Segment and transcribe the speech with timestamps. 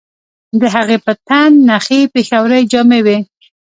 [0.59, 3.17] د هغې په تن نخي پېښورۍ جامې وې